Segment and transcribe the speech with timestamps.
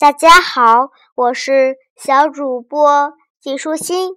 [0.00, 4.16] 大家好，我是小主播季舒心。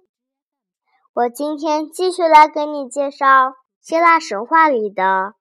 [1.12, 5.34] 我今天继续来给你介绍希腊神话里的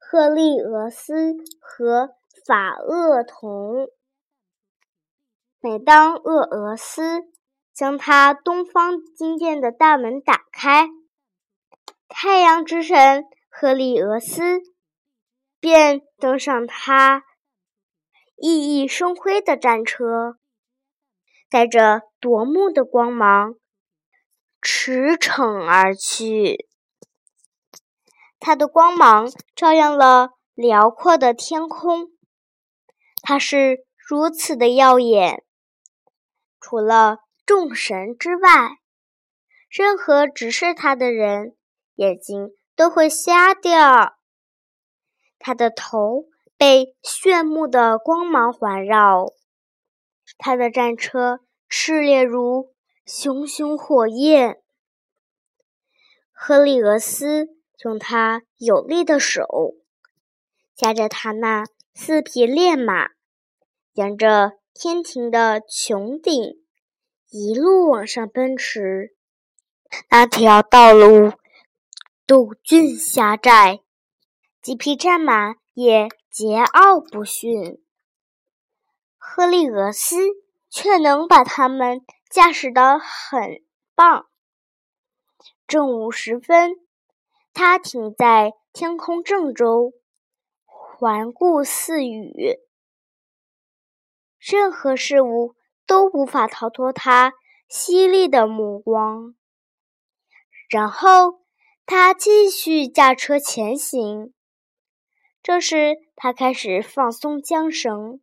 [0.00, 3.86] 赫利俄斯和法厄同。
[5.60, 7.22] 每当厄俄斯
[7.72, 10.88] 将他东方金殿的大门打开，
[12.08, 14.60] 太阳之神赫利俄斯
[15.60, 17.22] 便登上他
[18.36, 20.36] 熠熠生辉的战车，
[21.48, 23.54] 带着夺目的光芒
[24.60, 26.68] 驰骋而去。
[28.38, 32.10] 他的光芒照亮了辽阔的天空，
[33.22, 35.42] 他是如此的耀眼。
[36.60, 38.78] 除了众神之外，
[39.70, 41.56] 任何直视他的人
[41.94, 44.16] 眼睛都会瞎掉。
[45.38, 46.24] 他的头
[46.56, 49.26] 被炫目的光芒环绕，
[50.38, 54.60] 他的战车炽烈如熊熊火焰。
[56.32, 57.48] 赫利俄斯
[57.84, 59.74] 用他有力的手
[60.74, 63.10] 夹着他那四匹烈马，
[63.92, 64.52] 沿着。
[64.78, 66.62] 天庭的穹顶，
[67.30, 69.16] 一路往上奔驰。
[70.10, 71.32] 那条道路
[72.26, 73.80] 陡峻狭窄，
[74.60, 77.82] 几匹战马也桀骜不驯。
[79.16, 80.18] 赫利俄斯
[80.68, 83.62] 却能把他们驾驶得很
[83.94, 84.26] 棒。
[85.66, 86.72] 正午时分，
[87.54, 89.94] 他停在天空正中，
[90.66, 92.60] 环顾四隅。
[94.38, 95.54] 任何事物
[95.86, 97.32] 都无法逃脱他
[97.66, 99.34] 犀利的目光。
[100.68, 101.40] 然后
[101.86, 104.34] 他继续驾车前行。
[105.46, 108.20] 这时，他开始放松缰绳。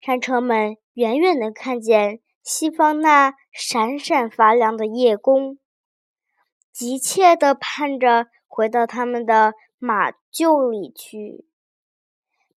[0.00, 5.58] 战车们远远地看见西方那闪闪发亮的夜宫，
[6.72, 11.44] 急切地盼着回到他们的马厩里去，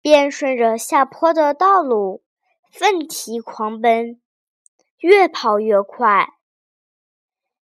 [0.03, 2.23] 便顺着下坡的道路。
[2.71, 4.21] 奋蹄狂奔，
[4.99, 6.35] 越跑越快。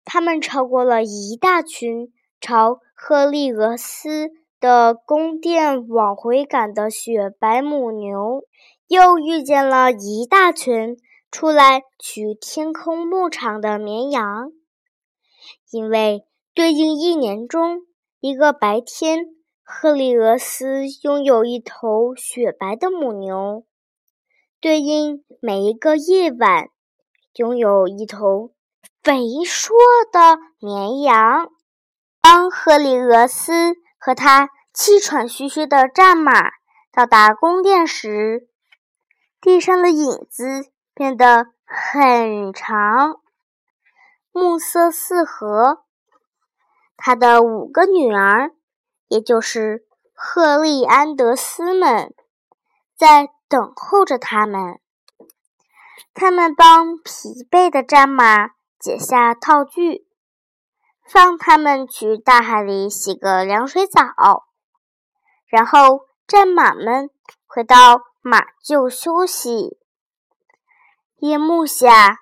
[0.07, 4.31] 他们超过了一大群朝赫利俄斯
[4.61, 8.43] 的宫殿往回赶的雪白母牛，
[8.87, 10.97] 又遇见了一大群
[11.31, 14.51] 出来取天空牧场的绵羊。
[15.71, 16.25] 因为
[16.55, 17.83] 对应一年中
[18.21, 19.27] 一个白天，
[19.63, 23.65] 赫利俄斯拥有一头雪白的母牛。
[24.61, 26.69] 对应每一个夜晚，
[27.35, 28.53] 拥有一头
[29.03, 29.77] 肥硕
[30.11, 31.49] 的绵羊。
[32.23, 36.51] 当赫利俄斯和他气喘吁吁的战马
[36.93, 38.49] 到达宫殿时，
[39.41, 43.21] 地上的影子变得很长。
[44.33, 45.85] 暮色四合，
[46.97, 48.53] 他的五个女儿，
[49.09, 52.15] 也就是赫利安德斯们，
[52.97, 53.31] 在。
[53.49, 54.81] 等候着他们。
[56.13, 60.06] 他们帮疲惫的战马解下套具，
[61.09, 64.47] 放他们去大海里洗个凉水澡，
[65.47, 67.11] 然后战马们
[67.47, 69.79] 回到马厩休息。
[71.17, 72.19] 夜幕下，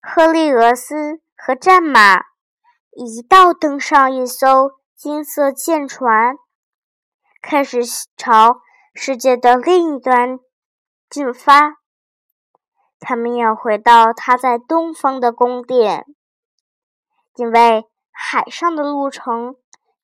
[0.00, 2.26] 赫利俄斯和战马
[2.92, 6.36] 一道登上一艘金色舰船，
[7.42, 7.80] 开始
[8.16, 8.60] 朝。
[9.00, 10.40] 世界的另一端
[11.08, 11.76] 进发，
[12.98, 16.04] 他们要回到他在东方的宫殿，
[17.38, 19.54] 因为海上的路程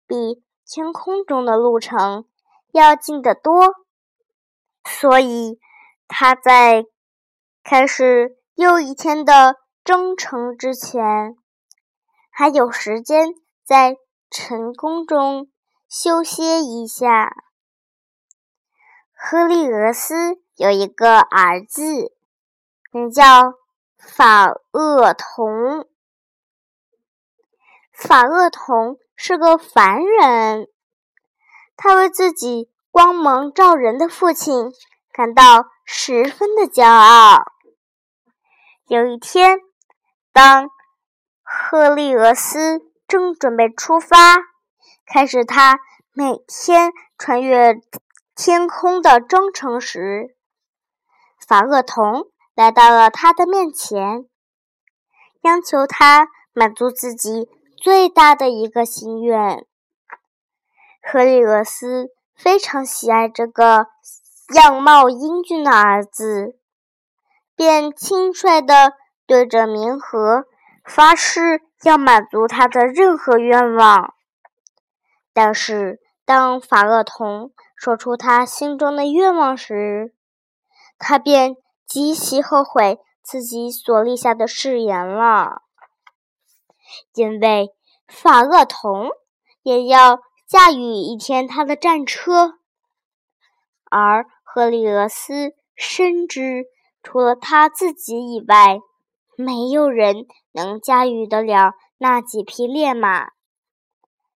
[0.06, 2.26] 比天空中的路程
[2.70, 3.74] 要近得多，
[4.88, 5.58] 所以
[6.06, 6.84] 他在
[7.64, 11.36] 开始又一天的征程之前，
[12.30, 13.34] 还有时间
[13.64, 13.96] 在
[14.30, 15.50] 晨宫中
[15.88, 17.34] 休歇一下。
[19.12, 22.14] 赫利俄斯有一个儿子，
[22.92, 23.54] 名叫
[23.98, 25.88] 法厄同。
[28.06, 30.68] 法厄同是个凡人，
[31.74, 34.70] 他为自己光芒照人的父亲
[35.10, 37.42] 感到十分的骄傲。
[38.88, 39.58] 有一天，
[40.34, 40.68] 当
[41.42, 44.36] 赫利俄斯正准备出发，
[45.06, 45.78] 开始他
[46.12, 47.74] 每天穿越。
[48.36, 50.36] 天空的征程时，
[51.46, 54.28] 法厄同来到了他的面前，
[55.42, 59.66] 央求他满足自己最大的一个心愿。
[61.02, 63.88] 赫利俄斯非常喜爱这个
[64.54, 66.58] 样貌英俊的儿子，
[67.54, 68.94] 便轻率地
[69.26, 70.44] 对着冥河
[70.84, 74.14] 发誓要满足他的任何愿望。
[75.32, 80.14] 但是，当法厄同说出他心中的愿望时，
[80.98, 81.56] 他便
[81.86, 85.63] 极其后悔自己所立下的誓言了，
[87.14, 87.72] 因为
[88.06, 89.10] 法厄同
[89.62, 92.58] 也要驾驭一天他的战车，
[93.90, 96.66] 而赫利俄斯深知，
[97.02, 98.80] 除了他自己以外，
[99.36, 103.30] 没有人能驾驭得了那几匹烈马，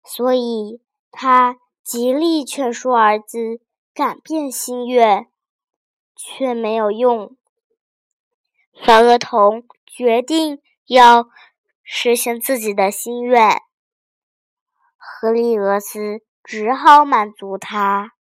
[0.04, 0.80] 所以。
[1.10, 3.60] 他极力劝说儿子
[3.94, 5.26] 改变心愿，
[6.14, 7.34] 却没有用。
[8.84, 11.28] 法厄同决定要
[11.90, 13.62] 实现自己的心愿，
[14.98, 18.12] 荷利俄斯只好满足他。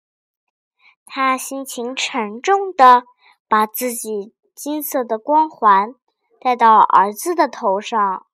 [1.05, 3.03] 他心情沉重地
[3.49, 5.93] 把自己金色的光环
[6.39, 8.25] 戴到儿子的头上，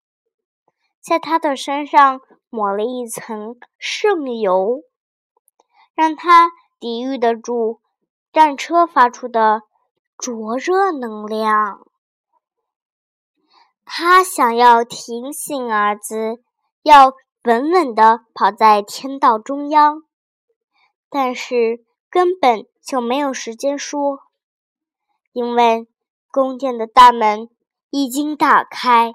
[1.02, 2.22] 在他的身上。
[2.56, 4.84] 抹了一层圣油，
[5.96, 7.82] 让他抵御得住
[8.32, 9.64] 战车发出的
[10.20, 11.88] 灼热能量。
[13.96, 16.42] 他想要提醒儿子
[16.82, 17.14] 要
[17.44, 20.02] 稳稳地跑在天道中央，
[21.12, 24.18] 但是根本就没有时间说，
[25.32, 25.88] 因为
[26.32, 27.50] 宫殿的大门
[27.92, 29.14] 已经打开，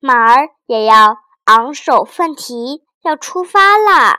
[0.00, 1.18] 马儿也要。
[1.44, 4.18] 昂首奋蹄，要出发啦！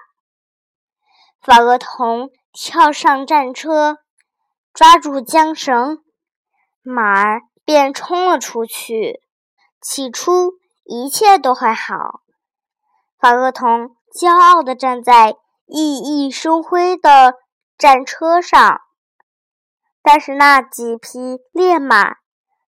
[1.41, 3.97] 法厄同跳上战车，
[4.73, 6.01] 抓住缰绳，
[6.81, 9.21] 马儿便冲了出去。
[9.81, 10.53] 起初
[10.85, 12.21] 一切都还好，
[13.19, 15.35] 法厄同骄傲地站在
[15.65, 17.33] 熠熠生辉的
[17.77, 18.79] 战车上，
[20.01, 22.15] 但是那几匹烈马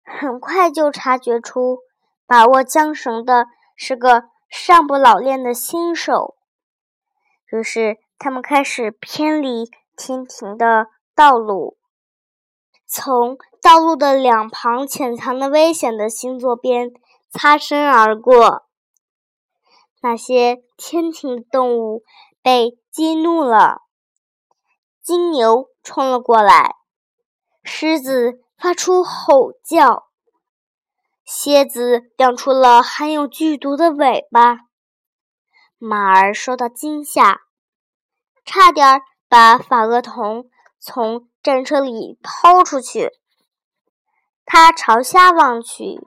[0.03, 1.79] 很快就察觉出
[2.27, 4.25] 把握缰绳的是个。
[4.51, 6.35] 尚不老练的新手，
[7.51, 11.77] 于是他们开始偏离天庭的道路，
[12.91, 16.91] 从道路的两旁潜藏的危险的星座边
[17.29, 18.63] 擦身而过。
[20.01, 22.03] 那些天庭动物
[22.41, 23.83] 被激怒了，
[25.03, 26.77] 金牛冲了过来，
[27.63, 30.07] 狮子发出吼叫。
[31.23, 34.61] 蝎子亮出了含有剧毒的尾巴，
[35.77, 37.41] 马儿受到惊吓，
[38.43, 43.11] 差点把法厄同从战车里抛出去。
[44.45, 45.99] 他朝下望去，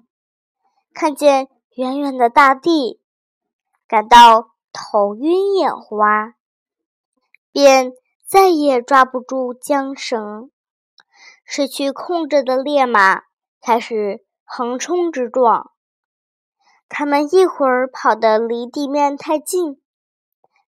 [0.92, 3.00] 看见远远的大地，
[3.86, 6.34] 感到头晕眼花，
[7.52, 7.92] 便
[8.26, 10.50] 再也抓不住缰绳，
[11.44, 13.22] 失去控制的烈马
[13.60, 14.24] 开始。
[14.54, 15.70] 横冲直撞，
[16.86, 19.80] 他们一会儿跑得离地面太近，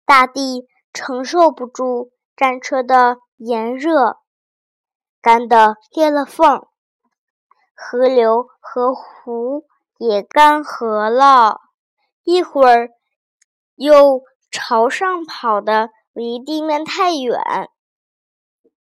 [0.06, 4.18] 大地承受不住战车的炎热，
[5.21, 6.68] 干得裂了缝；
[7.74, 9.65] 河流和湖
[9.97, 11.62] 也干涸了。
[12.24, 12.89] 一会儿
[13.75, 17.69] 又朝上跑的离地面太远，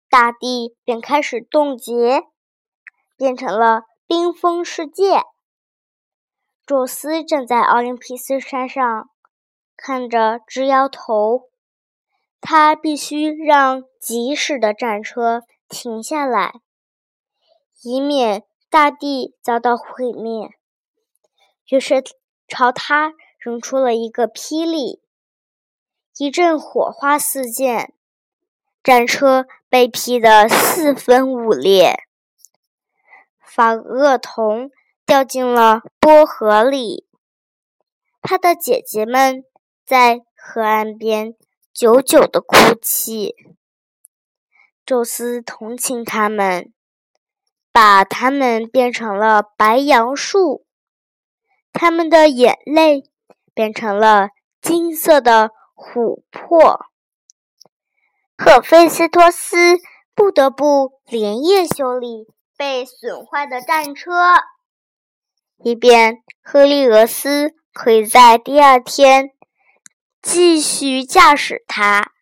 [0.08, 2.24] 大地便开始冻结，
[3.18, 3.84] 变成了。
[4.06, 5.24] 冰封世界。
[6.68, 9.10] 宙斯站在奥林匹斯山上，
[9.76, 11.50] 看着直摇头。
[12.46, 16.56] 他必须让疾驶的战车停下来，
[17.84, 20.50] 以免大地遭到毁灭。
[21.70, 22.04] 于是
[22.46, 25.02] 朝他扔出了一个霹雳，
[26.18, 27.94] 一阵火花四溅，
[28.84, 31.96] 战车被劈得四分五裂。
[33.40, 34.70] 法厄同
[35.06, 37.08] 掉进了波河里，
[38.22, 39.46] 他的姐姐们
[39.86, 41.36] 在河岸边
[41.74, 43.36] 久久的哭泣。
[44.86, 46.72] 宙斯同情他们，
[47.72, 50.66] 把他们变成了白杨树，
[51.72, 53.10] 他们的眼泪
[53.56, 54.30] 变成了
[54.62, 56.86] 金色的琥珀。
[58.38, 59.78] 赫菲斯托斯
[60.14, 62.28] 不得不连夜修理。
[62.56, 64.12] 被损坏的战车，
[65.58, 69.32] 以便赫利俄斯可以在第二天
[70.24, 72.14] 继续驾驶它。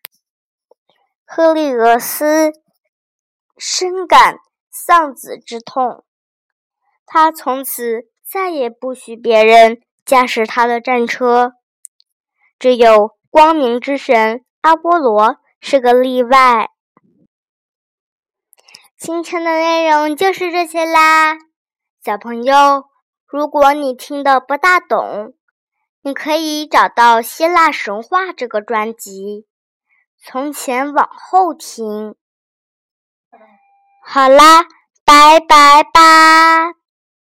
[1.24, 2.52] 赫利俄斯
[3.56, 4.38] 深感
[4.70, 6.04] 丧子之痛，
[7.06, 11.52] 他从此再也不许别人驾驶他的战车，
[12.58, 16.70] 只有光明之神阿波罗是个例外。
[18.98, 21.36] 今天的内容就是这些啦，
[22.04, 22.84] 小朋友，
[23.26, 25.34] 如果你听得不大懂，
[26.04, 29.46] 你可以找到《希腊神话》这个专辑，
[30.18, 32.16] 从前往后听。
[34.04, 34.64] 好啦，
[35.04, 36.81] 拜拜吧。